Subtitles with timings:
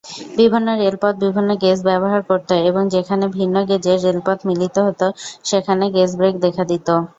[0.37, 5.07] বিভিন্ন রেলপথ বিভিন্ন গেজ ব্যবহার করত, এবং যেখানে ভিন্ন গেজের রেলপথ মিলিত হতো,
[5.49, 6.93] যেখানে "গেজ ব্রেক" দেখা দিতো।